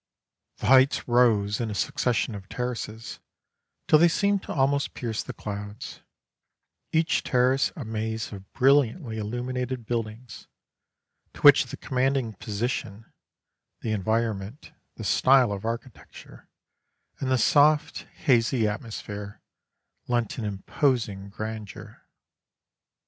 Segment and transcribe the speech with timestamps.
[0.57, 3.19] The heights rose in a succession of terraces
[3.87, 5.99] till they seemed to almost pierce the clouds,
[6.91, 10.47] each terrace a maze of brilliantly illuminated buildings
[11.35, 13.13] to which the commanding position,
[13.81, 16.49] the environment, the style of architecture,
[17.19, 19.39] and the soft, hazy atmosphere
[20.07, 22.07] lent an imposing grandeur.